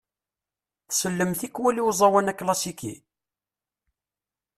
Tsellem 0.89 1.31
tikwal 1.39 1.77
i 1.81 1.83
uẓawan 1.87 2.31
aklasiki? 2.31 2.93